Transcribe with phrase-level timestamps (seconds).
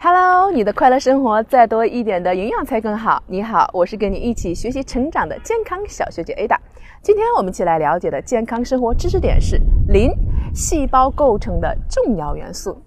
[0.00, 3.20] Hello，你的快乐生活再多一点的营养才更好。
[3.26, 6.56] 你好，我是跟你一起学习成长的健康小学姐 Ada。
[7.02, 10.12] 今天我们一起来了解的健康生活知识点是磷，
[10.54, 12.80] 细胞构成的重要元素。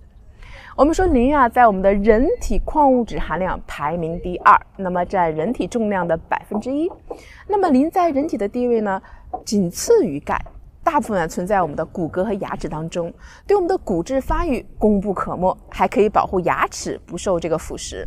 [0.77, 6.89] 我们说磷啊，在我们的人体矿物质含量排名第二，那么占人体重量的百分之一。
[7.45, 9.01] 那么磷在人体的地位呢，
[9.43, 10.41] 仅次于钙。
[10.83, 13.13] 大部分存在我们的骨骼和牙齿当中，
[13.45, 18.03] 对我们的骨质发育功不可没，还可以保护牙齿不受这个腐蚀。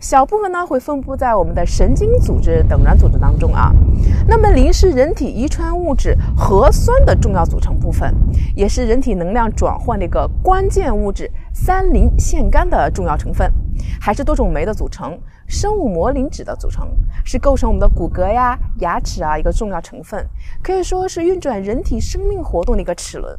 [0.00, 3.72] 小部分呢会分布在我们的神经组织等软组织当中啊。
[4.28, 8.14] 那么磷是人体遗传物质核酸的重要组成部分，
[8.54, 13.50] 也是人体能量转换的一个关键物质三磷腺苷的重要成分。
[14.00, 16.88] 还是多种酶的组成，生物膜磷脂的组成，
[17.24, 20.26] 是构成我们的骨骼呀、牙齿啊一个重要成分，
[20.62, 23.36] 可以说是运转人体生命活动的一个齿轮。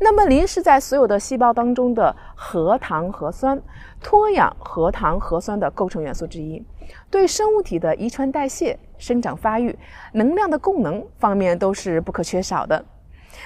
[0.00, 3.60] 那么磷是在所有的细胞当中的核糖核酸、
[4.00, 6.64] 脱氧核糖核酸的构成元素之一，
[7.10, 9.76] 对生物体的遗传代谢、生长发育、
[10.12, 12.84] 能量的供能方面都是不可缺少的。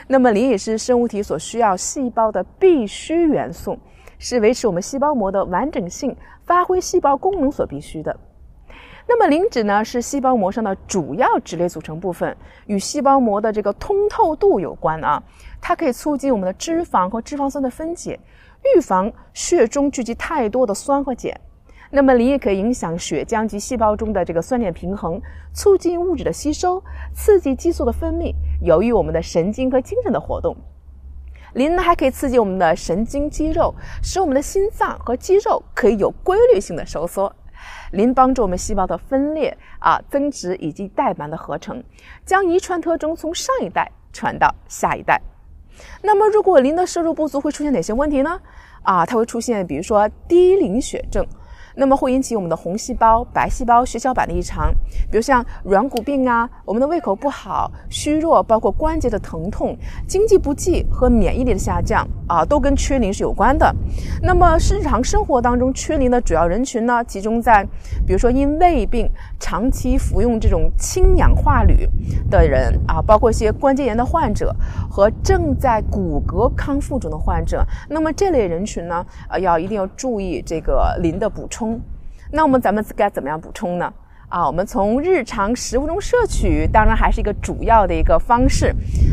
[0.06, 3.78] 那么磷也是生物体所需要细胞的必需元素。
[4.22, 8.16] 是维持我们细胞膜的完整性、发挥细胞功能所必须的。
[9.08, 15.20] 那么磷脂呢，是细胞膜上的主要脂类组成部分，与细胞膜的这个通透度有关啊。
[15.60, 18.18] 它可以促进我们的脂肪和脂肪酸的分解，
[18.76, 21.38] 预防血中聚集太多的酸和碱。
[21.90, 25.20] 那么磷也可以影响血浆及细胞中的这个酸碱平衡，
[25.52, 26.80] 促进物质的吸收，
[27.12, 30.56] 刺激激素的分泌，有益我们的神经和精神的活动。
[31.55, 37.33] 磷呢还可以刺激我们的神经肌肉，使我们的心脏和肌肉可以有规律性的收缩。
[37.92, 41.83] 磷帮助我们细胞的分裂啊、增殖以及代码的合成，
[42.25, 45.20] 将遗传特征从上一代传到下一代。
[46.03, 48.41] 那么，如果磷的摄入不足，会出现哪些问题呢？
[48.83, 51.25] 啊，它会出现，比如说低磷血症。
[51.74, 54.72] 那么会引起我们的红细胞、白细胞、血小板的异常，
[55.10, 63.74] 比如像软骨病啊，我们的胃口不好、虚弱，包括关节的疼痛、经济不济和免疫力的下降啊，都跟缺磷是有关的。
[64.22, 67.66] 那么日常生活当中缺磷的主要人群呢，集中在
[68.06, 69.11] 比如说因胃病
[69.42, 71.89] 长期服用这种氢氧化铝
[72.30, 74.55] 的人啊，包括一些关节炎的患者
[74.89, 77.67] 和正在骨骼康复中的患者。
[77.91, 81.80] 那么这类人群呢，呃，要一定要注意这个磷的补充。
[82.30, 83.92] 那我们咱们该怎么样补充呢？
[84.29, 88.73] 啊，我们从日常食物中摄取，当然还是一个主要的一个方式。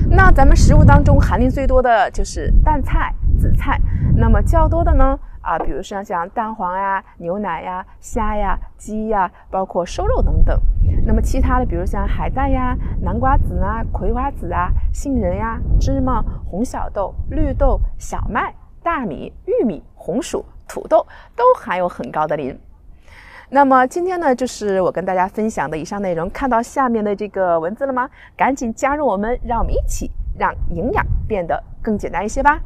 [0.10, 3.80] 那咱们食物当中含磷最多的就是淡菜、紫菜，
[4.16, 10.60] 那么较多的呢，啊，比如说像蛋黄呀、牛奶呀、虾呀、鸡呀，包括瘦肉等等。
[11.06, 20.46] 那么其他的，比如像海带呀、南瓜子啊、葵花籽啊、杏仁呀、芝麻、红小豆、绿豆、小麦、大米、玉米、红薯。
[20.72, 21.04] 土豆
[21.36, 22.56] 都含有很高的磷。
[23.50, 26.30] 那么今天呢，就是我跟大家分享的以上内容。
[26.30, 28.08] 看到下面的这个文字了吗？
[28.38, 32.62] 赶紧加入我们，让我们一起让营养变得更简单一些吧。